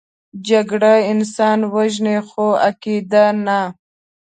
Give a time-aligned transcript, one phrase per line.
[0.47, 3.59] جګړه انسان وژني، خو عقیده نه